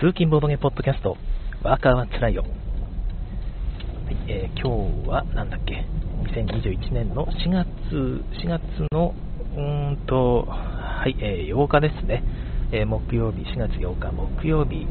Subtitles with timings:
[0.00, 1.16] 通勤ボードゲーポッドキャスト、
[1.64, 2.42] ワーカーはつらいよ。
[2.42, 2.52] はい
[4.28, 5.84] えー今日は、なんだっけ、
[6.38, 7.66] 2021年の4月、
[8.44, 8.62] 4月
[8.92, 9.12] の、
[9.56, 12.22] うーんと、はい、えー8日ですね。
[12.70, 14.86] えー木曜日、4月8日木曜日、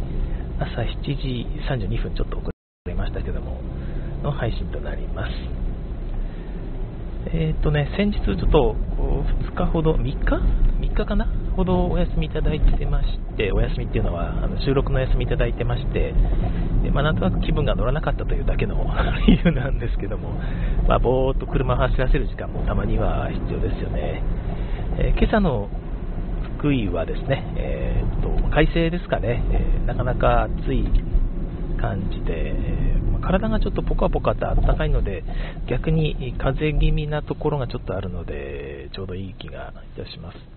[0.59, 2.49] 朝7時32分、ちょっと遅
[2.85, 3.61] れましたけども、
[4.23, 5.31] の配信となります。
[7.27, 8.75] えーっとね、先日ちょっと
[9.47, 10.15] 2日ほど、3日
[10.81, 11.29] ?3 日かな？
[11.57, 16.13] ほどお休みいただいてまして、お休みっていうのはあの収録のお休みいただいてまして、
[16.83, 18.75] でまあ、なんとなく気分が乗らなかったというだけの
[19.27, 20.39] 理由なんですけども、
[20.87, 24.21] まあ、ぼーっと車を走らせる時間もたまには必要ですよね。
[24.99, 25.67] えー今朝の
[26.59, 30.87] 福井はですね、えーっと快晴ですかね、えーなかなか暑い
[31.77, 32.53] 感じで、
[33.13, 35.23] ま体がちょっとポカポカと暖かいので、
[35.67, 40.56] 逆に風邪気味なところがちょっとあるので、ちょうどいい気がいたします。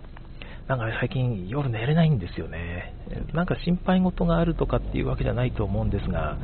[0.70, 2.94] なんか最近夜寝れないんですよね。
[3.34, 6.38] なんか心配事があるとかっていうわけじゃないと思うんですが、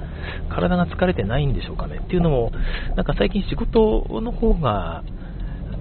[0.51, 2.01] 体が疲れてないんでしょうかね。
[2.03, 2.51] っていうのも、
[2.97, 5.05] なんか最近仕事の方が、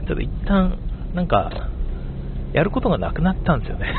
[0.05, 0.77] ちょっと一旦、
[1.15, 1.71] なんか、
[2.53, 3.91] やることがなくなったんですよね。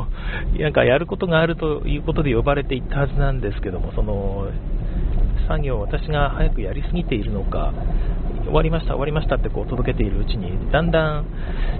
[0.58, 4.46] なんかやることがあるということで呼ばれていったはずなんですけども、その
[5.46, 7.74] 作業を私が早くやりすぎているのか、
[8.50, 11.26] 終わりました、終わりましたってこう届けているうちに、だんだん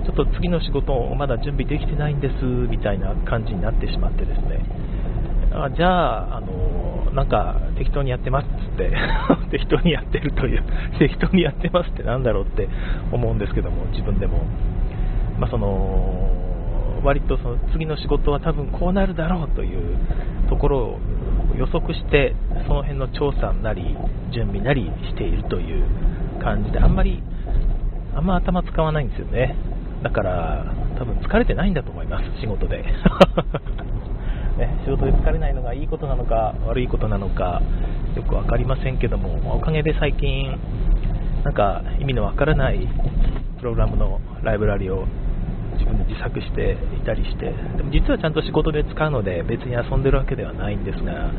[0.07, 4.63] ちょっと次の仕事をまだ準備できてないんですみたいな感じになってしまってですね、
[5.53, 8.95] あじゃあ、あのなんか適当にやってますっつって、
[9.51, 10.63] 適当にやってるという、
[10.99, 12.69] 適当にやってますってなんだろうって
[13.11, 14.45] 思うんですけども、自分でも。
[15.41, 19.97] まあ、その割とその次の仕事は多分こうなるだろうという
[20.51, 20.99] ところを
[21.57, 22.35] 予測して
[22.67, 23.97] その辺の調査なり
[24.33, 25.85] 準備なりしているという
[26.41, 27.23] 感じであんまり
[28.15, 29.55] あんま頭使わないんですよね。
[30.03, 30.65] だから
[30.99, 32.85] 多分疲れてないんだと思います仕事で。
[34.59, 37.63] ね、仕事で疲れないのがいいことなのか悪いことなのか
[38.15, 40.59] よく分かりませんけどもおかげで最近
[41.45, 42.87] なんか意味のわからない
[43.59, 45.07] プログラムのライブラリを
[45.79, 51.31] 自分で自作していたりして、でも実はちゃんと仕事で使うので別に遊んでるわけではないんですが、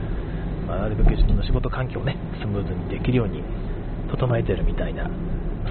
[0.68, 3.44] まあ、なるべく自分の仕事環境をね、スムーズにできるように
[4.12, 5.10] 整えてるみたいな、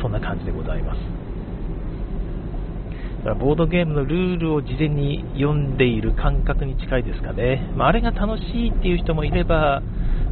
[0.00, 0.98] そんな感じでございます。
[3.20, 7.70] だからボードゲームのルールを事前に読んでいる感覚に近いですかね。
[7.76, 9.82] まあ、あれが楽しいっていう人もいれば、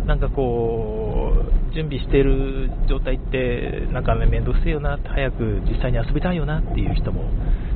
[0.06, 1.34] なんかこ
[1.70, 7.24] う、準備してる状態って、なんかね、めんどくせえよな、早く実際に遊びたいよなっていう人も、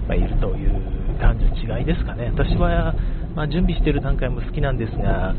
[0.08, 0.72] ま、いるという
[1.20, 2.32] 感じの違いですかね。
[2.34, 2.94] 私は、
[3.34, 5.34] まあ、準備している段階も好きなんですが、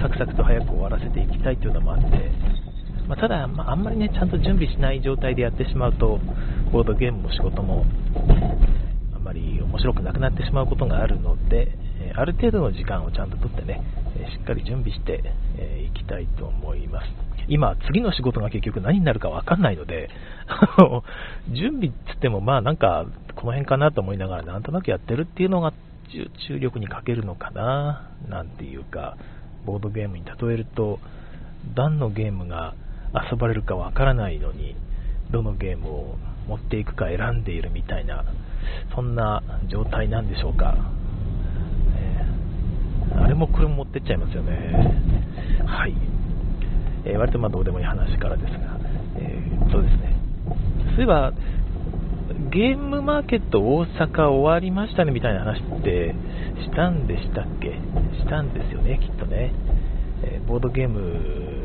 [0.00, 2.06] サクサクと早く終わらせていきたいというのもあって、
[3.08, 6.20] まあ、ただ、まあ、あんまりね、ちゃんと準備しない状態でやってしまうと、
[6.72, 7.84] ボードゲームも仕事も、
[9.14, 13.82] あんまり面白くなくなってしまうことがあるので、えある程度の時間をちゃんととってね、
[14.16, 15.22] えしっかり準備して
[15.58, 17.06] えーきたいと思います。
[17.48, 20.10] 今、次の仕事が結局何になるかわかんないので、
[21.50, 25.72] 準備っつっても、まあなんか、この辺かなと思いながら、なんとなくやってるっていうのが
[26.46, 29.16] 注力に欠けるのかな、なんていうか、
[29.64, 31.00] ボードゲームに例えると、
[31.74, 32.74] 何のゲームが
[33.14, 34.74] 遊ばれるかわからないのに、
[35.30, 36.16] どのゲームを
[36.48, 38.24] 持っていくか選んでいるみたいな、
[38.94, 40.76] そんな状態なんでしょうか。
[41.96, 44.72] えーあれもこれも持ってっちゃいますよね。
[45.66, 45.94] はい。
[47.04, 48.78] えー割とまあどうでもいい話からですが、
[49.16, 50.16] えーそうですね。
[50.92, 51.32] そういえば、
[52.50, 56.14] ゲームマーケット大阪終わりましたねみたいな話って
[56.62, 57.72] したんでしたっけ？
[58.18, 59.52] したんですよね、きっとね。
[60.24, 61.61] えーボードゲーム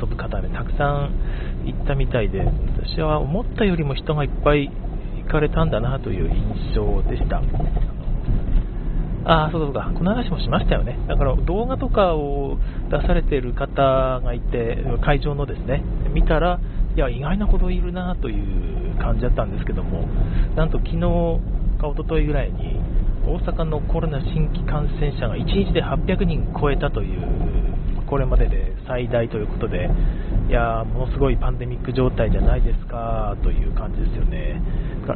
[0.00, 1.10] 遊ぶ方ね、たくさん
[1.64, 4.70] 行ったみたいで、私は思ったよりも人がいっぱい
[5.24, 7.42] 行かれたんだなという印象でした。
[9.26, 10.98] ああ、そうかそうか、この話もしましたよね。
[11.08, 12.58] だから動画とかを
[12.90, 16.60] 出されている方がいて、会場のですね、見たら、
[16.94, 20.06] いや、意外なほどいるなという感じだったんですけども、
[20.56, 21.00] なんと昨日
[21.80, 22.76] か一昨日ぐらいに、
[23.26, 27.73] 大阪のコロナ新規感染者が1日で800人超えたという、
[28.14, 29.90] これまでで最大ということで、
[30.48, 34.62] いやものすごいパンデミック状態じゃないですかという感じですよね。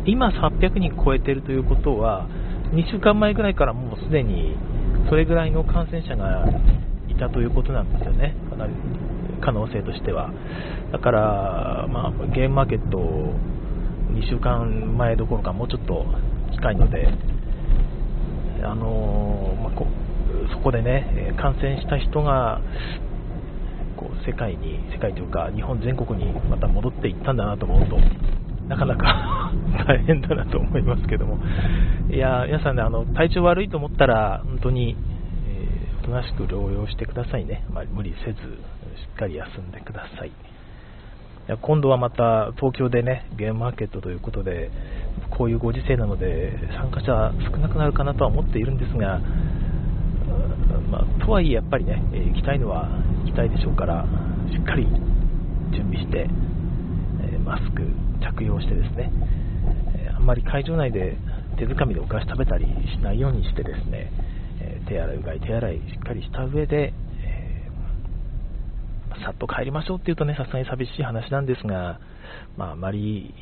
[0.04, 2.26] 今800人超えてるということは、
[2.72, 4.56] 2週間前ぐらいからもうすでに
[5.08, 6.44] それぐらいの感染者が
[7.08, 8.72] いたということなんですよね、かなり
[9.42, 10.32] 可能性としては。
[10.90, 16.04] だから、まあ、ゲームマーケット2週間前どころかもうちょっと
[16.52, 17.06] 近いので、
[18.64, 20.07] あのーまあ
[20.52, 22.60] そこでね、えー感染した人が
[23.96, 27.98] こう世界に、世界というか日本全国にまた戻っていったんだなと思うと、
[28.68, 29.52] なかなか
[29.86, 31.38] 大変だなと思いますけども、
[32.10, 34.96] いや皆さんね、あの体調悪いと思ったら、本当に、
[35.48, 37.64] えーとなしく療養してくださいね。
[37.72, 38.42] まあ、無理せず、し
[39.14, 40.28] っかり休んでください。
[41.48, 44.70] いや今度はまた東京でね、ゲームマーケットということで、
[45.30, 49.18] こういうご時世なので、参加者少なくなるかなとは思っているんですが、
[50.90, 52.88] まあ、とはいえやっぱりねえ、行きたいのは
[53.24, 54.06] 行きたいでしょうから、
[54.50, 54.86] しっかり
[55.70, 56.26] 準備して、
[57.22, 57.82] えマスク
[58.20, 59.12] 着用してですね、
[59.96, 61.16] えあんまり会場内で
[61.58, 64.10] 手づかみでお菓子食べたりしないようにしてですね、
[64.60, 66.94] え手洗い、うがい、手洗いしっかりした上で、
[69.24, 72.00] さっと帰りましょうっていうとね、さすがに寂しい話なんですが、
[72.56, 73.34] まあ、あまり、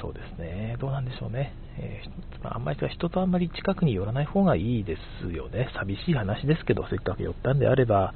[0.00, 8.14] そうですね、どうなんでしょうね、えー、あんまり人とあんまり近くに寄らない方がいいですよね、寂しい話ですけど、せっかく寄ったんであれば、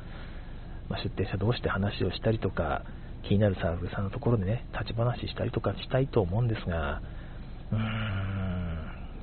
[0.89, 2.83] まあ、出店者同士で話をしたりとか、
[3.23, 7.01] 気になるサーフさんのところでね、立ち話したりとかしたいと思うんですが、
[7.73, 7.81] うーん、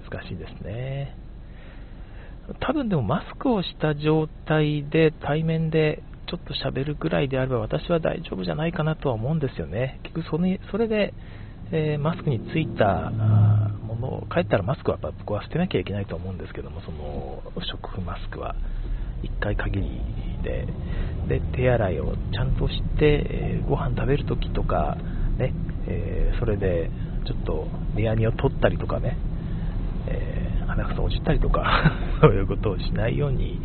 [0.09, 1.15] 難しいですね。
[2.61, 9.99] 多分でもマスクをした状態で対面でちょっと喋るぐらいであれば私は大丈夫じゃないかなとは思うんですよね。
[10.03, 11.13] 結局それそれで、
[11.71, 13.11] えー、マスクについた
[13.81, 18.55] ものを、帰ったらマスクはやっぱ僕は捨てなきゃいけないと思うんですけども、その食粉マスクは。
[19.23, 20.01] 1回限り
[20.43, 20.67] で、
[21.27, 24.97] で手洗いをちゃんとして、えー、ご飯食べるときとか、
[25.37, 25.53] ね
[25.87, 26.91] えー、それで
[27.25, 29.17] ちょっと目やにを取ったりとかね、
[30.07, 31.91] えー、鼻くそ落ちたりとか。
[32.21, 33.59] そういうことをしないように、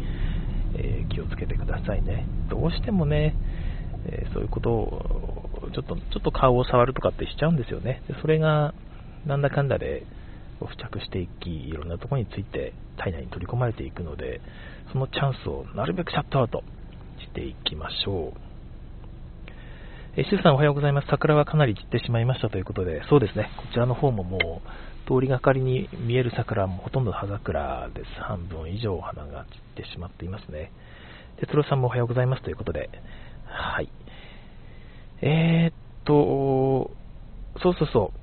[0.77, 2.27] えー、気をつけてくださいね。
[2.49, 3.35] どうしてもね、
[4.07, 8.03] えー、そういうことをちょっとちょっと顔を触るとかってしちゃうんですよね。
[8.09, 8.75] でそれが
[9.27, 10.05] なんだかんだで
[10.61, 14.41] 付着していき、いろんなところについて体内に取り込まれていくので、
[14.93, 16.63] そのチャンスをなるべくシャットアウト
[17.21, 18.41] していきましょう。
[20.15, 21.09] えー、さんおはようございます。
[21.09, 24.41] 桜はかなり散ってしまいましたということで、そうですね、こちらの方ももう、
[25.07, 28.11] 通りがかりに見える桜もほとんど葉桜です。
[28.21, 30.73] 半分以上花が散ってしまっていますね。
[31.41, 32.91] 哲郎さんもおはようございますということで、
[33.47, 33.89] はい。
[35.21, 36.91] えー、っと、
[37.63, 38.23] そうそうそう。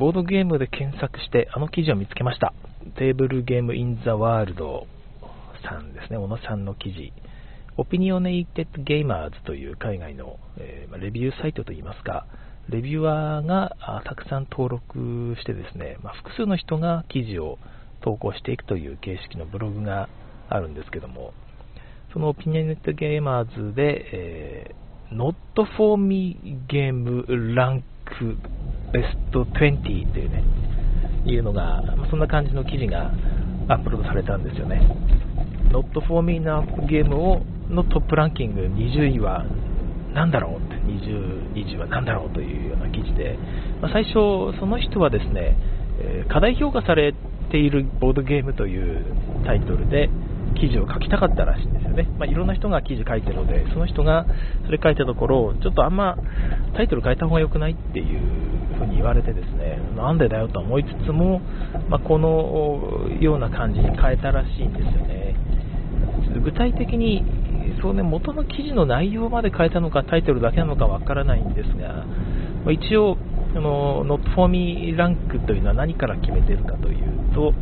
[0.00, 2.52] ボードゲームで検索してあの記事を見つけました。
[2.96, 4.86] テーブルゲームインザワールド
[5.68, 7.12] さんですね、小野さんの記事。
[7.76, 12.26] オピニオネイテッドゲーマーズという海外の、えー、レビューサイトといいますか、
[12.68, 17.58] レビュアーがたくさん登録してですね、まあ、複数の人が記事を
[18.02, 20.08] 投稿していくという形式のブログが
[20.50, 21.32] あるんですけども、
[22.12, 25.34] そのオピニオネットゲーマーズで、えー、Not
[25.76, 26.36] for Me
[26.68, 27.24] Game
[27.54, 27.82] Rank
[28.92, 30.44] Best 20というね、
[31.24, 33.10] いうのが、そんな感じの記事が
[33.68, 34.80] アップロードされたんですよね。
[35.70, 39.44] Not for Me なゲームをのトップランキング20位は
[40.14, 43.38] 何だろうって20、20は何だろうというような記事で、
[43.80, 45.56] まあ、最初、その人はですね、
[46.00, 47.14] えー、過大評価され
[47.50, 49.04] ているボードゲームという
[49.44, 50.10] タイトルで
[50.54, 52.08] 記事を書きたかったらしいんですよね。
[52.18, 54.26] まあ、いろんな人が記事書いてるので、その人が
[54.64, 56.16] それ書いたところ、ちょっとあんま
[56.74, 58.20] タイトル変えた方が良くないっていう
[58.78, 61.40] ふうに言われてですね、なんでだよと思いつつも、
[61.88, 65.34] まあ、このような感じに変えたらしいんですよね。
[66.42, 67.24] 具体的に
[67.80, 72.04] そうね、元の記事の内容まで変えたのか、タイトルだけなのかわからないんですが、
[72.64, 73.16] ま一応、
[73.54, 77.54] あの Not for Me ランクというのは何から決めているかというと、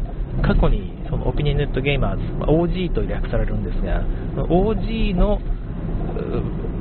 [0.43, 4.05] 過去にその Opinionated Gamers、OG と略されるんですが、
[4.49, 5.41] OG の、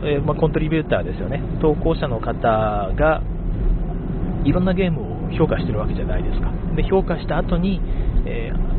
[0.03, 3.21] えまあ、 contributor ですよね、投稿者の方が
[4.43, 6.51] いろんなゲームを評価してるわけじゃないですか。
[6.75, 7.81] で評価した後に、
[8.25, 8.74] えー、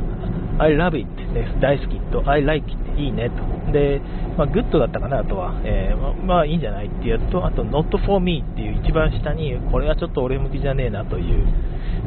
[0.59, 3.73] I love it、ね、大好きと I like it いいねと。
[3.73, 4.01] で、
[4.39, 5.61] まあ、 good だったかな、あとは。
[5.65, 11.47] えー、ままあ、いいんじゃないってやつと、あと、not for me っていう一番下に、これはちょっと俺向きじゃねえなという、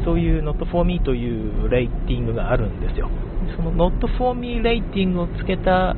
[0.04, 3.10] そういう not for me というレーティングがあるんですよ。
[3.56, 5.96] その not for me レーティングをつけた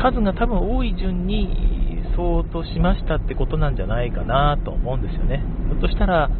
[0.00, 5.42] 数が多分多い順に相当しましたってことなんじゃないかなと思うんですよね。
[5.68, 6.30] ひょっとしたら、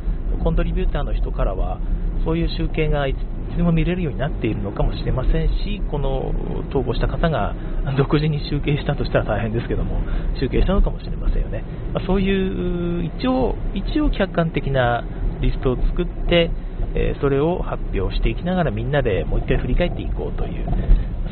[0.42, 1.78] コントリビューターの人からは、
[2.24, 3.06] そういう集計が
[3.52, 6.32] つでも見れるようになっているのかもしれませんし、この
[6.70, 7.54] 投稿した方が
[7.96, 10.00] 独自に集計したとしたら大変ですけども、
[10.40, 11.62] 集計したのかもしれませんよね。
[11.92, 15.04] まあ、そういう一応、一応客観的な
[15.40, 16.50] リストを作って、
[16.94, 20.64] えそれを発表していきながらみんなでもう一回振り返っていこうという、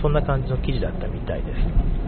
[0.01, 2.01] そんな感じの記事だったみたいです。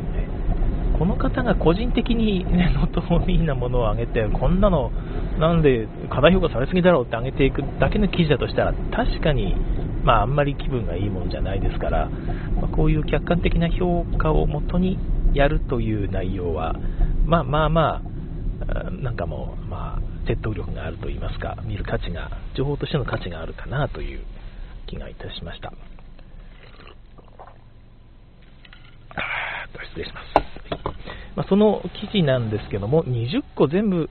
[1.02, 4.92] この方が個人的に、ね、 not for me なものを上げて、こんなの、
[5.40, 9.57] なんで過大評価されすぎだろうって上げていくだけの記事だとしたら、確かに、
[10.04, 12.09] まあ、あんまり気分がいいもんじゃないですから、
[12.61, 14.99] まあ、こういう客観的な評価をもとに
[15.35, 16.75] やるという内容は、
[17.25, 18.02] まあまあま
[18.66, 24.25] あ、なんかもう、まあ、説得力があると言いますか、見る価値が、情報としての価値があるかなという
[24.87, 25.73] 気がいたしました。
[29.90, 30.26] 失礼します。
[31.35, 34.11] まあ、その記事なんですけども、20個全部、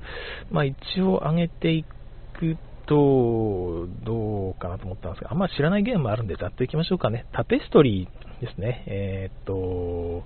[0.50, 2.58] まあ、一応上げていく
[2.92, 7.26] と、どうかなと思ったんですが、あんま知らないゲームもあるんで、ざっといきましょうかね。
[7.32, 8.84] タペストリーですね。
[8.86, 10.24] えー、っと、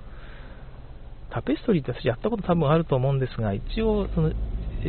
[1.30, 4.32] タペストリーって私やったこと多分あると思うんですが、一応、その、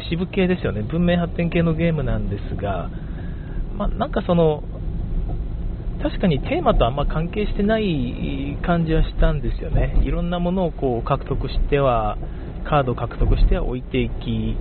[0.08, 0.82] 支部系ですよね。
[0.82, 2.88] 文明発展系のゲームなんですが、
[3.76, 4.62] まあ、なんかその、
[6.02, 10.00] 確かにテーマとあんま関係してない感じはしたんですよね。
[10.02, 12.16] いろんなものをこう獲得しては、
[12.64, 14.56] カードを獲得しては置いていき、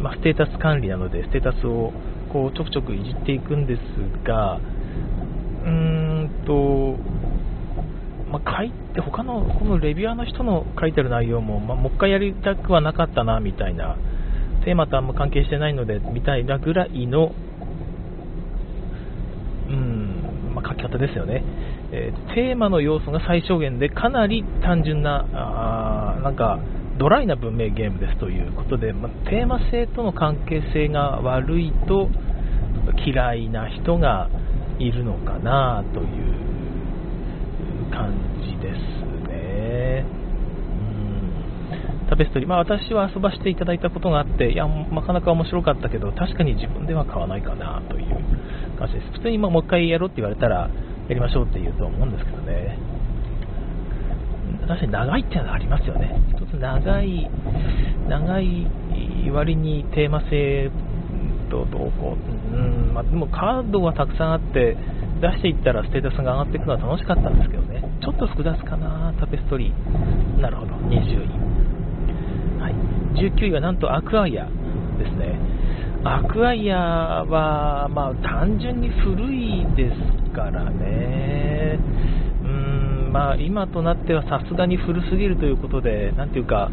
[0.00, 1.92] まあ、ステータス管理なので、ステータスを
[2.36, 3.80] こうちょくちょくいじっていくんです
[4.26, 6.98] が、うーんと、
[8.30, 13.96] まあ、書いて他のこのレビュアーの人の書いてる内容も、まあ、もう一回やりたくはなかったなみたいな、
[14.66, 17.32] テーマとあんま関係してないのでみたいなぐらいの、
[19.70, 21.42] うん、まあ、書き方ですよね、
[21.90, 26.58] えー、テーマの要素が最小限でかなり単純な、あなんか
[26.98, 32.08] ドライな文明ゲームですということで、まあ、テーマ性との関係性が悪いと
[33.06, 34.30] 嫌いな人が
[34.78, 38.78] いるのかなという感じです
[39.28, 40.04] ね。
[42.08, 48.16] タペストリー、まあ、私は遊ばせていただいたことがあって、いや、なかなか面白かったけど、確かに自分では買わないかなという
[48.78, 49.12] 感じです。
[49.12, 50.70] 普通にもう一回やろうって言われたら、
[51.08, 52.78] やりましょうって言うと思うんですけどね。
[54.68, 56.20] 確かに長いっていうのはありますよね。
[56.60, 57.30] 長い、
[58.08, 58.66] 長い
[59.30, 60.70] 割にテーマ性
[61.50, 62.16] とどうこ
[62.52, 64.76] う、うんまあ、でもカードはたくさんあって、
[65.20, 67.82] 出していったらステータスが上がっていくのは楽しかったんですけどね。
[68.02, 70.40] ちょっと複雑かな、タペストリー。
[70.40, 71.56] なるほど、20位。
[72.60, 72.74] はい、
[73.14, 74.44] 19位はなんとアクアイア
[74.98, 75.38] ですね。
[76.04, 81.78] アクアイアは、まあ、単純に古いですからね。
[83.16, 86.70] まあ、今となってはさすがに古すぎるということで、なんていうか、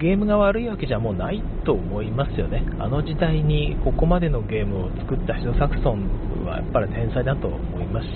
[0.00, 2.66] ゲームが悪いわけじゃもうないと思いますよね。
[2.80, 8.10] あの時代にここまでのゲームを作ったシド・サクソンはやっぱり天才だと思いますし、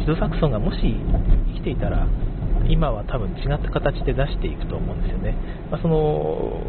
[0.00, 0.76] シド・サクソンがもし
[1.54, 2.06] 生きていたら、
[2.68, 5.34] 今は多分違った形で出していくと思うんですよね。
[5.70, 6.60] まあ、その、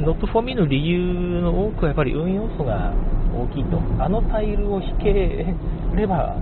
[0.00, 2.94] Not for me の理由の多くはやっぱり運要素が
[3.36, 3.78] 大きいと。
[4.02, 5.12] あのタイルを引け
[5.94, 6.36] れば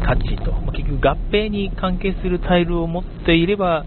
[0.00, 3.84] 勝ちとま、結局合併に関係するタイルを持っていれば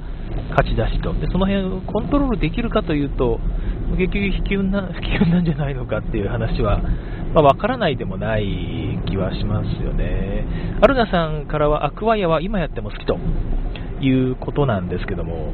[0.51, 3.39] 勝ちだしと、でその辺をコントロールできるかというと、
[3.97, 6.81] 結局引き運な引き運なんじゃないのかっていう話は、
[7.33, 10.45] まあ、分からないでもない気はしますよね。
[10.81, 13.17] アルナさんからはアクワイアは今やっても好きと
[14.01, 15.53] いうことなんですけども、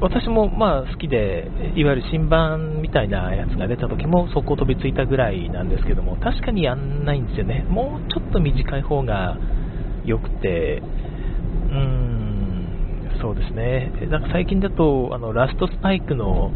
[0.00, 7.64] 私もまあ好きで、いわゆる新版みたいなやつが出た時も速攻飛びついたぐらいなんですけども、確かにやんないんですよね。
[7.68, 9.38] もうちょっと短い方が
[10.04, 10.82] 良くて、
[11.70, 13.92] うーん、そうですね。
[14.10, 16.52] なんか最近だと、あの、ラストスパイクの、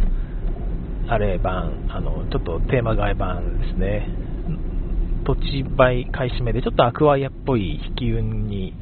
[1.08, 4.08] あれ版、あの、ちょっとテーマ替え版ですね。
[5.24, 8.74] 土地倍買い占めで、ちょっとアクアイアっぽい引き運に、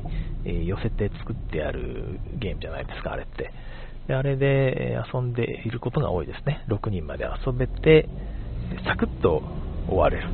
[0.45, 3.53] 寄せて作ってあるゲームじゃないですか、あれって。
[4.07, 6.65] であれで遊んでいることが多いですね。
[6.69, 8.09] 6人まで遊べて、
[8.87, 9.43] サクッと
[9.89, 10.29] 終われる。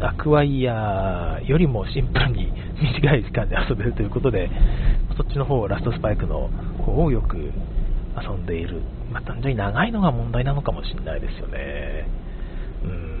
[0.00, 4.50] アクワイアよりもシンプルに短い時間で遊べるということで、
[5.16, 6.48] そっちの方、ラストスパイクの
[6.84, 8.82] 方をよく遊んでいる。
[9.10, 12.08] まあ、単純に長いのが問題なのかもしれないですよね。
[12.84, 13.16] うん。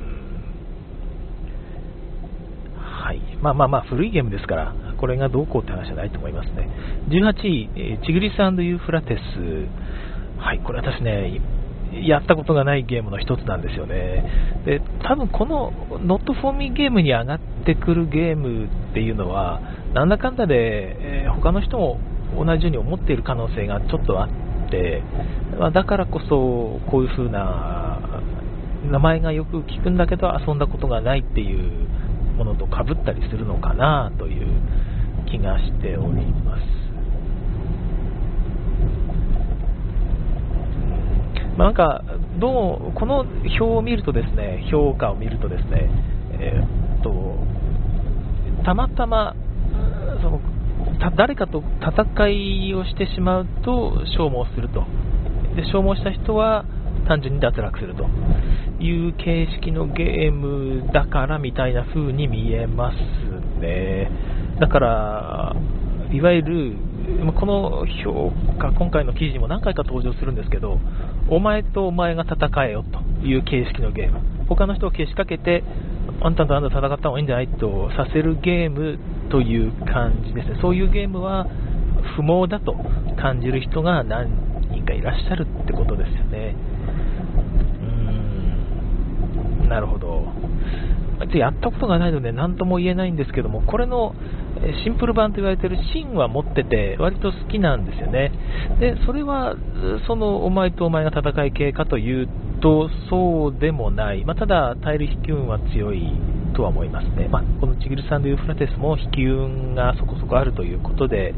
[2.78, 3.20] はい。
[3.40, 6.68] まあまあまあ、古いゲームですから、これがどうこうって話じゃないと思いますね。
[7.08, 10.40] 18位、えチグリスユーフラテス。
[10.40, 11.40] はい、これ私ね、
[12.02, 14.62] やったことがないゲームの一つなんですよね。
[14.64, 15.72] で、多分この
[16.04, 19.60] Not for me ゲームに上がってくるゲームっていうのは、
[19.94, 21.98] なんだかんだで、え、他の人も
[22.36, 25.02] 同じように思っている可能性がちょっとあって、
[25.58, 28.22] まあ、だからこそこういう風な
[28.90, 31.88] 名前がよく聞くんだけど遊んだことがないっていう
[32.36, 34.46] ものとかぶったりするのかなという
[35.30, 36.62] 気がしております。
[41.56, 42.02] まあ、なんか、
[42.38, 45.90] どう、この表を見るとですね、評価を見るとですね、
[46.38, 47.38] えー、っと、
[48.64, 49.34] たまたま、
[50.22, 50.40] その
[51.16, 54.84] 誰かと戦いをしてしまうと消耗すると。
[55.54, 56.64] で消耗した人は
[57.08, 58.04] 単純に脱落すると
[58.82, 62.96] いう形式のゲームだからみたいな風に見えます
[63.60, 64.10] ね。
[64.60, 65.56] だから、
[66.12, 66.76] いわゆる
[67.38, 70.78] この評価、今回の記事にも何回か登場するんですけど、
[71.28, 72.84] お前とお前が戦えよ
[73.20, 75.62] という形式のゲーム、他の人をけしかけて、
[76.20, 78.98] あんたとあんた戦った方がいいんじゃないとさせるゲーム
[79.30, 81.46] という感じですね、そういうゲームは
[82.16, 82.74] 不毛だと
[83.20, 84.30] 感じる人が何
[84.70, 86.54] 人かいらっしゃるってことですよね。
[87.80, 90.32] うーん、なるほど。
[91.34, 94.14] やったことがないので何とも言えないんですけども、これの
[94.84, 98.32] シンプル版と言われているシンは持ってて、割と好きなんですよね。
[98.80, 99.56] で、それは、
[100.06, 102.28] その、お前とお前が戦い系かという
[102.60, 104.24] と、そうでもない。
[104.24, 106.12] まあ、ただ、タイル引き運は強い
[106.54, 107.28] とは思いますね。
[107.28, 111.34] まあ、このチギルサンド・ユーフラテスも引き運がそこそこあるということで、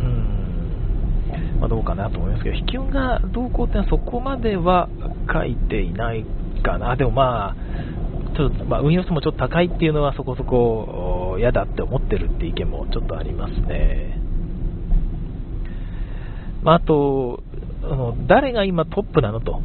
[0.00, 4.88] うん、まあ、どうかなと思いますけど、引き運がどうこうってのはそこまでは
[5.32, 6.24] 書いていない
[6.62, 6.96] かな。
[6.96, 7.56] でもまあ、
[8.38, 14.16] ちょっと、まあ、運用数もちょっと高いっていうのはそこそこ嫌だって思ってるって意見もちょっとありますね。
[16.62, 17.42] まあ、あと、
[17.82, 19.60] あの誰が今トップなのと、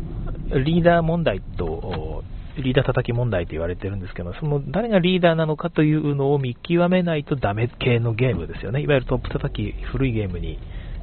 [0.65, 2.23] リーダー問題と、
[2.57, 8.81] リーダー叩き問題と言われてるんですけど、その誰がリーダーなのかというのを見極めないとダメ系のゲームですよね。
[8.81, 10.57] いわゆるトップ叩き、古いゲームに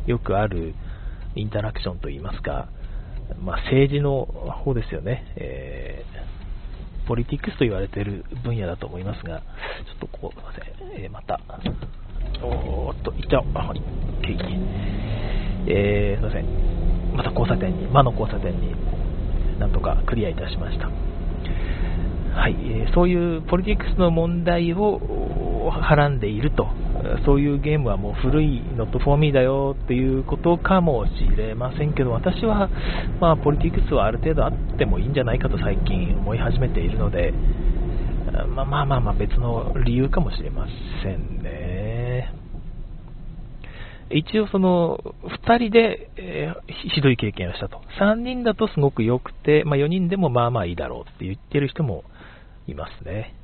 [0.06, 0.74] よくある
[1.36, 2.68] インタラクションといいますか、
[3.40, 4.26] まあ、政治の
[4.64, 5.24] 方ですよね。
[5.36, 6.39] えー
[7.10, 9.44] ポリティクスと言われている分野だと思いますが、ちょ
[9.96, 11.40] っとここ、すいません、えー、また、
[12.40, 13.82] おーっと、いっちゃおう、はい、
[15.66, 18.76] えー、すいません、また交差点に、魔の交差点に
[19.58, 21.09] なんとかクリアいたしました。
[22.34, 22.56] はい、
[22.94, 26.68] そういうポリティクスの問題をはらんでいると、
[27.24, 32.68] そういうゲームはもう古い、ノットフォーミーだよっていうことかもしれませんけど、私は、
[33.20, 37.32] まあ、ポリティクスはある程度あってもいいんじゃないかと最近思い始めているので、
[38.54, 40.66] まあまあまあまあ別の理由かもしれま
[41.02, 42.32] せんね。
[44.12, 44.98] 一応その、
[45.46, 47.80] 2人で、えー、ひどい経験をしたと。
[48.00, 52.02] 3人だとすごく良くて、まあ、4人でもまあまあいいだろうって言ってる人も
[52.70, 53.34] いますね。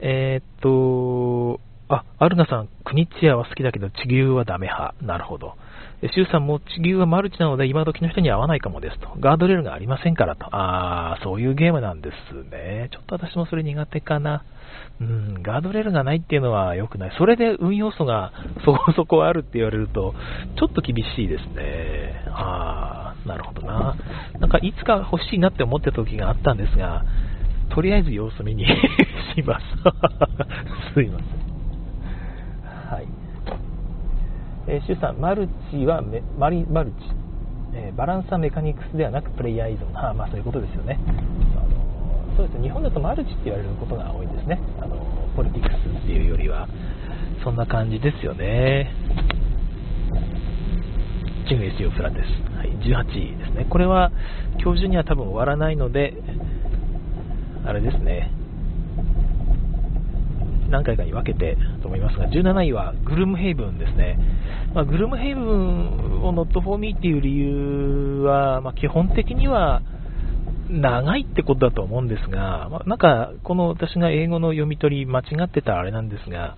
[0.00, 4.94] えー、っと、あ、アルナさん、クニチアは好きだけど、地牛はダメ派。
[5.02, 5.54] なるほど。
[6.14, 9.08] シュウさんも地牛はマルチなので今時の人に合わないかもですと。
[9.20, 10.46] ガードレールがありませんからと。
[10.50, 12.88] あー、そういうゲームなんですね。
[12.90, 14.44] ちょっと私もそれ苦手かな。
[15.00, 17.14] うん、ガードレールがないっていうのは良くない。
[17.18, 18.32] それで運要素が
[18.64, 20.14] そこそこあるって言われると、
[20.58, 22.24] ちょっと厳しいですね。
[22.30, 23.94] あー、なるほどな。
[24.40, 27.04] なんかいつか欲しいなって思ってた時があったんですが、
[27.74, 28.66] とりあえず様子見に
[29.34, 29.64] します。
[30.94, 31.28] すいません。
[32.94, 33.06] はい。
[34.68, 36.96] えー、シュさん、マルチはメマリマルチ、
[37.74, 39.86] えー、バランスはメカニクスではなくプレイヤー依存。
[39.94, 40.98] あまあそういうことですよね。
[41.56, 44.60] あのそうです日本だとマルチって言われることが多いんですね。
[44.80, 44.96] あの
[45.34, 46.68] ポリティクスっていうよりは。
[47.42, 48.92] そんな感じですよね。
[51.48, 52.28] チング SEO プランです。
[52.56, 53.66] はい、18位ですね。
[53.68, 54.12] これは
[54.60, 56.14] 今日中には多分終わらないので、
[57.64, 58.30] あれですね、
[60.70, 64.18] 何回かに分けてと思いますが、17位はグルムヘイブンですね。
[64.74, 69.82] まあ、グルムヘイブンを Not for me っていう理由は、まあ、基本的には
[70.70, 76.56] 長いってことだと思うんですが、まあ、なんかこの私が英語の読み取り間違ってたあれなんですが、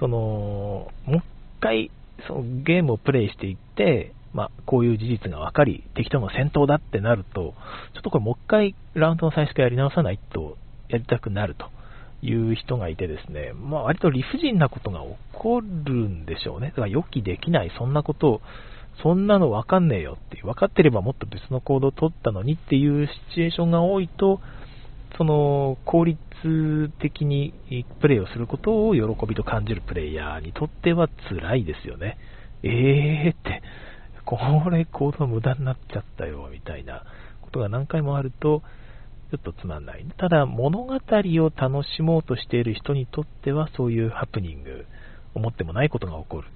[0.00, 1.22] そのもう一
[1.60, 1.90] 回
[2.26, 7.54] そのゲームをプレイしていって、まあ、こういう事実が分かり、敵との戦闘だってなると、
[7.94, 10.56] ちょっとこれもう一回ラウンドの最初からやり直さないと
[10.88, 11.66] やりたくなると
[12.22, 16.68] いう人がいてですね、まあ、割と理不尽なことが起こるんでしょうね。
[16.68, 18.40] だから予期できない、そんなことを、
[19.02, 24.40] そんなの分かんねえよっていう、分かってればもっと別の行動を取ったのにっていうシチュエーションが多いと、
[25.18, 26.18] その効率
[27.00, 27.52] 的に
[28.00, 32.18] プレイをすることを喜びと感じるプレイヤーにとっては辛いですよね。
[32.62, 33.62] えーって、
[34.24, 34.38] こ
[34.70, 37.04] れ行動無駄になっちゃったよ、みたいな
[37.42, 38.62] ことが何回もあると、
[39.30, 40.06] ちょっとつまんない。
[40.18, 44.86] ただ、物語を楽しもうとしている人にとっては、そういうハプニング、
[45.34, 46.48] 思ってもないことが起こる。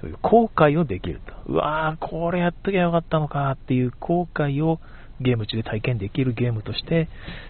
[0.00, 1.52] そういう後悔をできると。
[1.52, 4.80] うわー、これやっときゃよかったのかっていう後悔を
[5.20, 7.08] ゲーム中で体験できるゲームとして、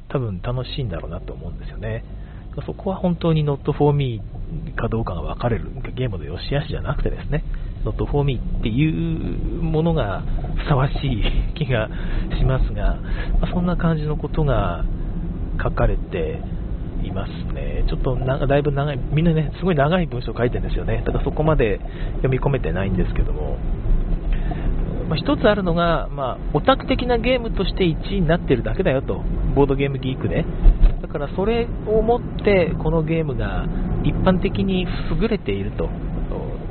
[0.09, 2.05] 多分楽しいんだろうなと思うんですよね。
[2.67, 4.21] そこは本当に Not for me
[4.77, 7.45] かどうかが分かれるゲームの良し悪しじゃなくてですね、
[7.85, 10.23] Not for me っていうものが
[10.57, 11.23] ふさわしい
[11.55, 11.89] 気が
[12.39, 12.97] しますが、
[13.41, 14.85] まあ、そんな感じのことが
[15.63, 16.41] 書かれて
[17.05, 17.85] いますね。
[17.89, 21.03] ちょっとなだいぶ長い、みんなね、すごい長い文章を書いてるんですよね。
[21.07, 21.81] ただそこまで
[22.17, 23.57] 読み込めてないんですけども、
[25.09, 29.23] まあ、一つあるのが、まあ、オタク的なゲームとして1位になってるだけだよと、
[29.55, 30.45] ボードゲームギークで。
[31.03, 33.67] だからそれをもって、このゲームが
[34.05, 34.87] 一般的に
[35.21, 35.89] 優れていると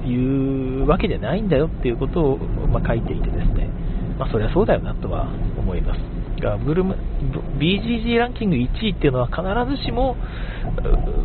[0.09, 3.69] いうわけじゃないんだよっていうことを、まあ、書いていてですね、
[4.17, 5.99] まあ、そりゃそうだよなとは思います。
[6.39, 9.41] が BGG ランキング1位っていうのは必
[9.77, 10.15] ずしも、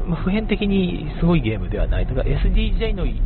[0.09, 3.21] ま、普遍的にすごいゲームではないとか SDJ の1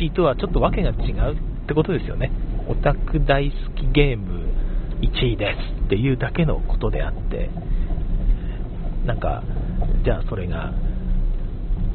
[0.00, 1.36] 位とはちょっとわけが違うっ
[1.68, 2.32] てことですよね。
[2.68, 4.48] オタク大好きゲーム
[5.00, 7.50] 1位ですっていうだけのことであって、
[9.04, 9.42] なんか、
[10.04, 10.72] じゃあそれが、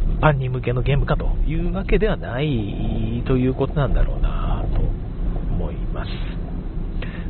[0.06, 6.10] ファンに向けのゲームかというわけではないということなんだろうなと思います。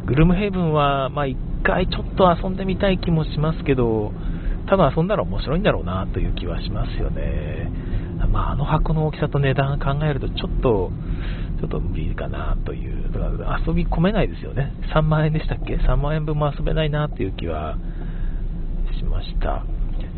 [0.05, 4.11] グルムヘイブンは、まあ一回ちょっと遊んでみたい気もしますけど、
[4.67, 7.71] 多分遊んだら面白いんだろうなという気はしますよね。
[8.31, 10.91] まあ、あの箱の大きさと値段考えると、ちょっと、
[11.59, 13.11] ちょっと無理かなという、
[13.67, 14.73] 遊び込めないですよね。
[14.93, 17.77] 3万円でしたっけ ?3 万円分も遊べないなという気は
[18.97, 19.63] しました。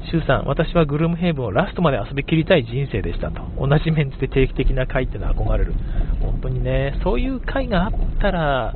[0.05, 3.41] シュウさん、私はグルームヘイブンをラストまで遊びきりたい人生でしたと。
[3.59, 5.73] 同じメンツで定期的な回ってのは憧れる。
[6.21, 8.75] 本当にね、そういう回があったら、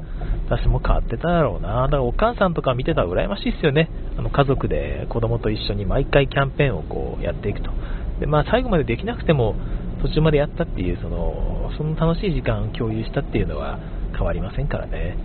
[0.49, 1.84] 私も変わってただろうな。
[1.84, 3.89] だからお母さんとか見てたら羨ましいですよね。
[4.17, 7.71] あの家族で子供と一緒に毎回キャンペーンをこうやっていくと。
[8.19, 9.55] で、まあ最後までできなくても
[10.01, 13.79] 途中までやったっていう、その、その楽しい時間を共有したっていうのは
[14.12, 15.15] 変わりませんからね。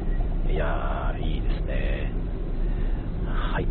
[0.53, 2.13] いやー、いいですね。
[3.27, 3.67] はい。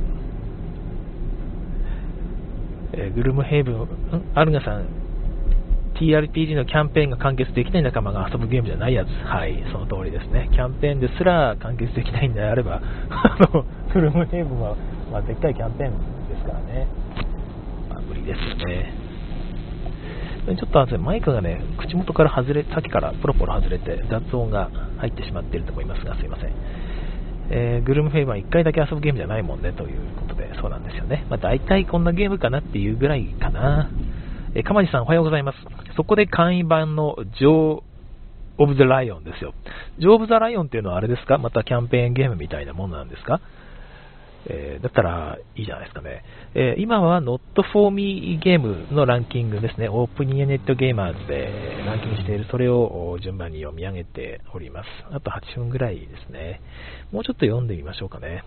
[2.94, 3.88] え、グルムヘイブン、
[4.34, 4.88] アルガさん、
[5.96, 9.10] TRPG のキャンペーンが完結できない仲間が遊ぶゲームじゃないやつ。
[9.10, 10.50] はい、その通りですね。
[10.52, 14.76] キャンペーンですら完結できないんであれば、 あの、フルムヘイブンは、
[15.12, 15.92] まあ、でっかいキャンペーン
[16.28, 16.88] ですからね。
[17.90, 19.06] まあ、無理ですよね。
[20.46, 26.52] ちょっとマイクがね、口元から外れ、さっきからポロポロ外れて雑音が入ってしまっていると思いますが、すいません。
[27.50, 30.00] えー、グルムフェイバー1回だけ遊ぶゲームじゃないもんねという
[30.36, 31.26] ことで、そうなんですよね。
[31.30, 33.90] まあ、大体こんなゲームかなっていうぐらいかな。
[34.54, 35.58] えー、かまじさんおはようございます。
[35.96, 37.82] そこで簡易版のジョー・
[38.58, 39.54] オブ・ザ・ライオンですよ。
[40.00, 41.38] ジョー・オブ・ザ・ライオンっていうのはあれですか？
[41.38, 43.42] またキャンペーンゲームみたいなものなんですか？
[44.48, 46.24] えー、だったらいいじゃないですかね。
[46.54, 47.40] えー、今は Not
[47.74, 49.90] for Me ゲームのランキングですね。
[49.90, 54.88] オープニエネットゲーマーズでランキングしている、それを順番に読み上げております。
[55.12, 56.62] あと8分ぐらいですね。
[57.12, 58.44] もうちょっと読んでみましょうかね。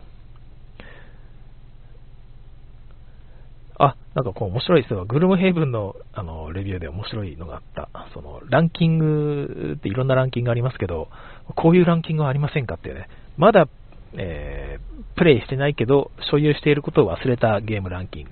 [3.78, 5.04] あ、なんかこう面白いですよ。
[5.04, 7.88] グルムヘイブンのあのレビューで面白いのがあった。
[8.12, 11.08] そのランキングっていろんなランキングがありますけど、
[11.54, 13.08] こういうランキングはありませんかってね。
[13.36, 13.68] まだ、
[14.14, 18.30] えー、プレイしてないけど、所有していることを忘れたゲームランキング。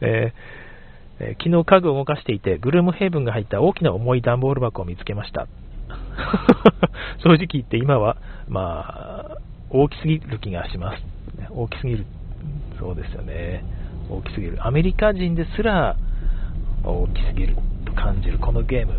[0.02, 0.56] えー
[1.18, 5.46] えー、昨日家具を動かしていて、グルームヘイブンが入った大きな重い段ボール箱を見つけました。
[7.24, 9.36] 正直言って今は、まあ、
[9.70, 11.02] 大きすぎる気がします。
[11.50, 12.06] 大きすぎる
[12.78, 13.64] そうですよね。
[14.10, 14.66] 大きすぎる。
[14.66, 15.96] アメリカ人ですら
[16.84, 18.94] 大きすぎると感じるこのゲーム。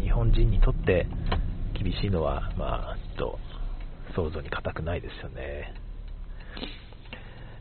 [0.00, 1.06] 日本人にとって
[1.74, 3.38] 厳しいのは、まあ、ちょっ
[4.16, 5.74] と想像に難くないですよね。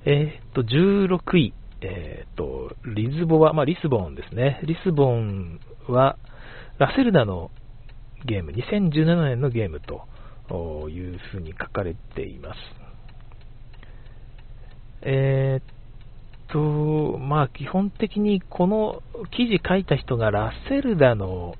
[0.06, 1.54] えー、っと、16位。
[1.82, 4.60] えー、っと、リズボは、まあ、リスボンですね。
[4.64, 6.18] リスボンは、
[6.78, 7.52] ラセルダの
[8.26, 12.81] ゲーム、2017年のゲームというふうに書かれています。
[15.02, 15.64] えー、っ
[16.52, 21.56] と、まあ基本的にこの記事書いた人がラッセルダの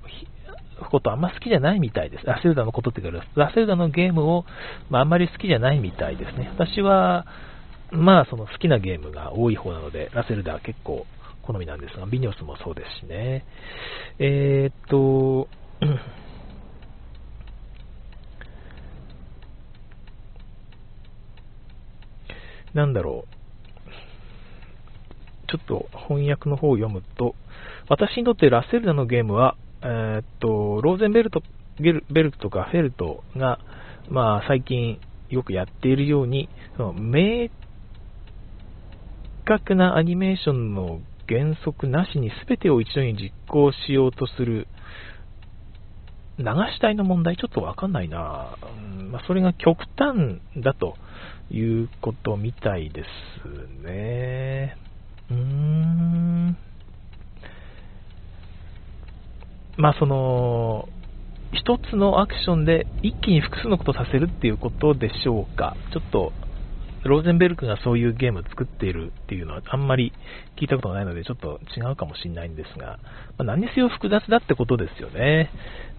[0.90, 2.26] ことあんま好きじゃないみたいです。
[2.26, 4.46] ラセルダのことっていうか、ラセルダのゲームを、
[4.90, 6.50] まあ、あんまり好きじゃないみたいですね。
[6.54, 7.26] 私は、
[7.92, 11.06] まあその好きなゲームが多い方なので、ラセルダは結構
[11.44, 13.46] 好みなんですが、ビニョスもそうですしね。
[14.20, 15.48] えー、っと、
[22.74, 23.42] なんだろう。
[25.50, 27.36] ちょっと翻訳の方を読むと、
[27.90, 31.42] 私にとってラッセルダのゲームは、えー、っと、ローゼンベルト、
[31.80, 33.60] ベルクとかフェルトが、
[34.10, 37.50] まあ、最近よくやっているように、その明
[39.46, 44.68] 確なアニメーションの原則なしに全てを一度に実行しようとする
[46.38, 48.58] 流し台の問題、ちょっとわかんないな、
[49.00, 50.96] うんまあ、それが極端だと
[51.52, 54.78] いうことみたいですね。
[55.30, 56.58] うーん。
[59.78, 60.88] まあその、
[61.54, 65.76] 一つのアクションで一気に複数のことをさせるっていうことでしょうか。
[65.92, 66.32] ちょっと、
[67.04, 70.14] ローゼンベルクがそういうゲームを作っているっていうのはあんまり
[70.60, 73.00] 聞いたことがないのでちょっと違うかもしれないんですが、
[73.38, 75.50] まあ、何にせよ複雑だってことですよね。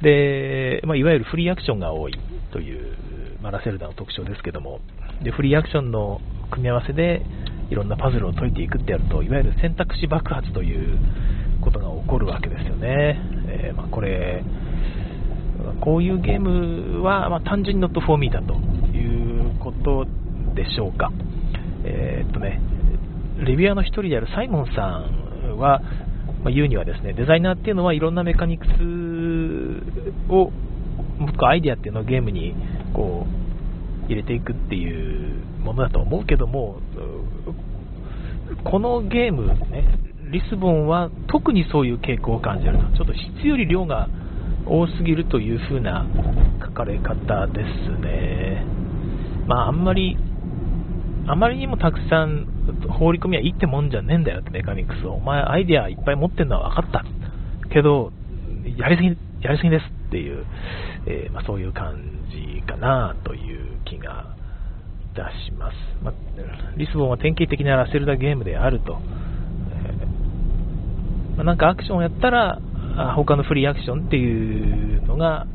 [0.01, 2.15] で、まあ、いわゆるフリーアクションが多い
[2.53, 2.97] という、
[3.43, 4.81] まあ、ラセルダの特徴ですけども、
[5.23, 7.23] で、フリーアクションの組み合わせで
[7.71, 10.99] いろんなパズルを解いていくってやると、いわゆる選択肢爆発という
[11.63, 13.19] ことが起こるわけですよね。
[13.49, 14.45] えー、ま、これ、
[15.81, 18.55] こういうゲームは、ま単純に not for me だと
[18.97, 20.07] いうこと
[20.53, 21.11] でしょうか。
[21.85, 22.61] えー、っとね、
[23.39, 25.05] レビュアーの一人であるサイモンさ
[25.53, 25.81] んは、
[26.43, 28.71] まあ、言うにはですね、デザイナーっていうのはいろんなメカニクス
[30.31, 30.51] を、
[31.19, 32.55] もアイデアっていうのをゲームに
[32.95, 36.81] こう入れていくっていうものだと思うけども、
[38.65, 39.99] このゲームね、
[40.31, 42.85] リスボンは特にそういう傾向を感じると。
[42.97, 44.09] ちょっと質より量が
[44.67, 46.07] 多すぎるという風な
[46.65, 48.65] 書かれ方ですね。
[49.47, 50.17] まああんまり、
[51.27, 52.47] あまりにもたくさん
[52.89, 55.15] 放り込みはいいってもんじゃねえんだよってメカニクスを。
[55.15, 57.05] お前アイデアいっぱい持ってるのは分かった。
[57.73, 58.13] けど、
[58.77, 59.09] やりすぎ、
[59.41, 60.45] やりすぎですっていう、
[61.07, 61.97] えー、まあ、そういう感
[62.31, 64.35] じかなという気が
[65.13, 65.75] いたします。
[66.03, 66.15] まあ、
[66.77, 68.99] リスボンは典型的なラセルダゲームであると。
[69.71, 72.61] えー、まあ、なんかアクションをやったら、
[73.17, 75.47] 他のフリーアクションっていうのが、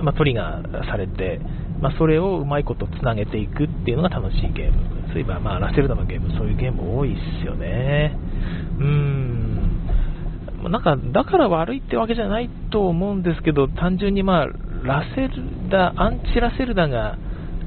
[0.00, 1.40] まトリガーされて、
[1.80, 4.97] まそれをうまいことつなげていくっていうのが楽しいゲーム。
[5.08, 8.16] そういえば、まあ、ラセルダのゲーム、そういうゲーム多いっすよね。
[8.78, 9.38] うーん。
[10.70, 14.46] なんか、だから悪いってわけじゃないと思うんですけど、単純にまあ、
[14.84, 17.16] ラセルダ、アンチラセルダが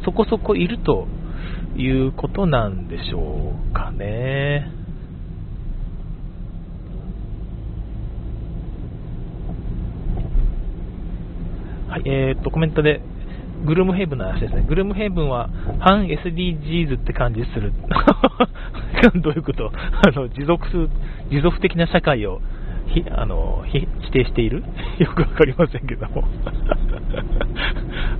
[0.05, 1.07] そこそこいると
[1.75, 4.71] いうことなんでしょうかね。
[11.89, 13.01] はい、えー、っと、コメントで、
[13.65, 14.65] グルムヘイブンの話ですね。
[14.67, 17.71] グルムヘイブンは反 SDGs って感じする。
[19.21, 19.71] どういうこと？
[19.73, 20.89] あの持続する
[21.29, 22.41] 持続的な社会を
[22.87, 24.63] ひあのひ否定している？
[24.99, 26.23] よくわかりませんけども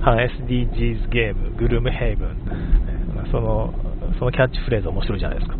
[0.00, 2.36] 反 SDGs ゲーム、グルムヘイブン。
[3.30, 3.74] その
[4.18, 5.56] そのキャッチフレーズ面白いじゃないですか。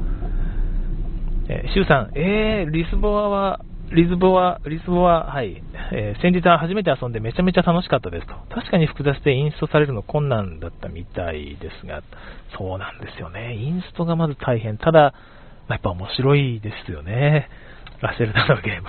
[1.48, 3.60] えー、シュウさん、えー、リスボアは
[3.94, 8.34] リズボは、リズボは、はい、えー、先日は初めて遊んでめちゃめちゃ楽しかったですと。
[8.54, 12.02] 確かに複雑でインストされるの困難だったみたいですが、
[12.56, 13.54] そうなんですよね。
[13.54, 14.78] インストがまず大変。
[14.78, 15.12] ただ、
[15.68, 17.50] やっぱ面白いですよね。
[18.00, 18.88] ラセルダのゲーム。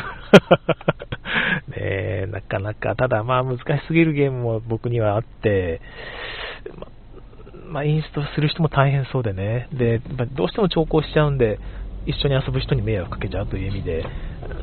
[1.75, 5.81] ねなかなか、ただまあ難しすぎるゲームも僕にはあって、
[6.77, 6.87] ま
[7.73, 9.67] まあ、インストする人も大変そうでね。
[9.73, 9.99] で、
[10.33, 11.59] どうしても調校しちゃうんで、
[12.05, 14.05] 一緒に遊ぶ人に迷惑かけちゃうという意味で、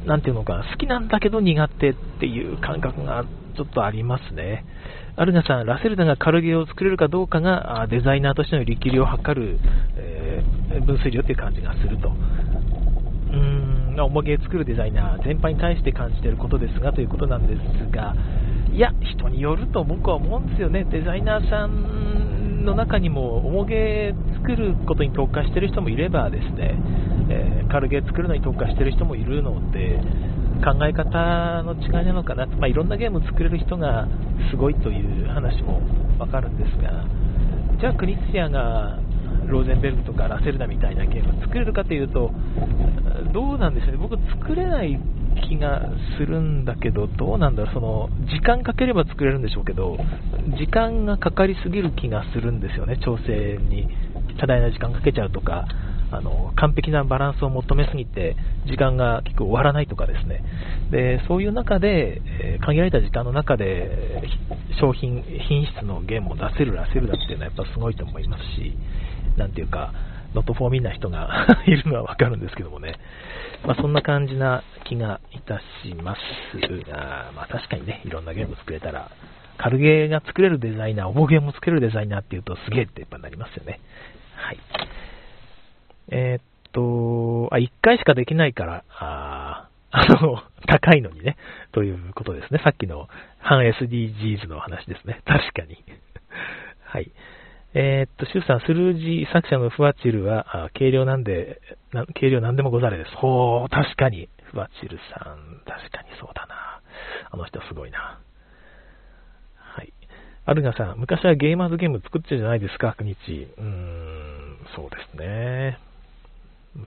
[0.07, 3.24] なんていうのか、好きなんだけど苦手っていう感覚が
[3.57, 4.64] ちょっとありますね。
[5.16, 9.59] アルナさん、ラセルダが軽ゲーを作れるかどうかがデザイナーとしての力量を測る、
[9.96, 12.09] えー、分水量っていう感じがすると。
[12.09, 18.14] うーん、重げ作るデザイナー全般に対して感じていることですがということなんですが、
[18.72, 20.85] いや、人によると僕は思うんですよね。
[20.85, 26.75] デザイナーさんの中にも重げ作ることに特化している人もいればですね、
[27.31, 30.01] えー、軽ゲー作るのに特化している人もいるので、
[30.61, 34.07] 考え方の違いなのかなと、まあ、いろんなゲームを作れる人が
[34.51, 35.81] すごいという話も
[36.18, 37.05] わかるんですが、
[37.81, 38.99] じゃあクリスチアが
[39.46, 42.31] ローゼンベルグとかラセルダみたいなゲームを作れるかというと、
[43.33, 45.01] どうなんでしょうね、僕作れない
[45.51, 45.83] 気が
[46.17, 49.99] するんだけど、どうなんだろう、その時間かければ作れるんでしょうけど、
[50.57, 53.89] 時間がかかりすぎる気がするんですよね、調整に。
[54.39, 55.67] 多大な時間かけちゃうとか、
[56.13, 58.35] あの完璧なバランスを求めすぎて
[58.67, 60.43] 時間が結構終わらないとかですね。
[60.91, 64.21] でそういう中で、え、限られた時間の中で
[64.81, 68.75] 商品品質のゲームを出せる出せるだっていうのはやっぱすごいと思いますし
[69.37, 69.93] なんていうか
[70.35, 72.95] ノットフォーミンな人が いるのはわかるんですけどもね、
[73.64, 79.11] まあ、そんな感じな気がいたしますが、まあ、確かにねいろんなゲーム作れたら
[79.61, 83.79] 軽ゲーが作れるデザイナー、重ゲーも作れるデザイナーっていうとすげえってやっぱなりますよね。
[84.35, 84.59] はい。
[86.09, 86.42] えー、っ
[86.73, 91.37] と、あ、1回しかできないから、あ あの、高いのにね、
[91.73, 92.61] ということですね。
[92.64, 93.09] さっきの
[93.40, 95.20] 反 SDGs の話ですね。
[95.27, 95.85] 確かに。
[96.85, 97.11] はい。
[97.73, 101.61] えー、っと、シュウさん、スルージ作者のフワチルは、軽量なんで、
[101.93, 103.15] な軽量なんでもござれです。
[103.15, 104.29] ほう、確かに。
[104.51, 106.81] フワチルさん、確かにそうだな。
[107.31, 108.19] あの人すごいな。
[109.55, 109.93] はい。
[110.47, 113.47] アルガさん、昔はゲーマーズゲーム作ってたじゃないですか、国地。
[113.57, 115.79] うーん、そうですね。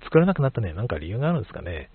[0.03, 1.89] 作らなくなったね、なんか理由があるんですかね。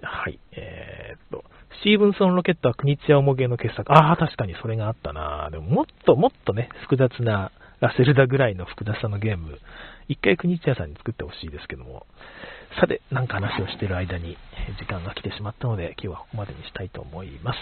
[0.00, 0.38] はい。
[0.52, 1.44] えー、っと、
[1.78, 3.92] スティーブンソンロケットは国津屋重げの傑作。
[3.92, 5.48] ああ、確かにそれがあったな。
[5.50, 9.58] でももっともっとね、複雑なラセルダぐらいの複雑さのゲーム、
[10.08, 12.06] 一回国津屋さんに作ってほしいですけども。
[12.80, 14.36] さて、なんか話をしてる間に
[14.78, 17.58] 時間が来てしまったので、今日はここまでにしたいと思います。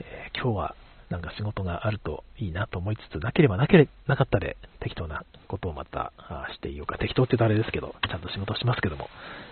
[0.00, 0.76] えー、今日は
[1.10, 6.12] なんか仕事があるといいなと思いつつ、なければなけれなかったで適当なことをまた
[6.54, 6.96] していようか。
[6.98, 9.08] 適当って言うとあれですけど、ちゃんと仕事しますけども、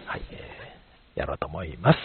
[0.07, 0.64] はい、えー、
[1.15, 1.99] やろうと思います。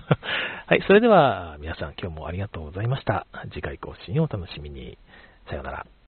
[0.66, 3.26] はい、それでは皆さん今日もありがとうございました。
[3.52, 4.98] 次回更新をお楽しみに。
[5.48, 5.94] さようなら。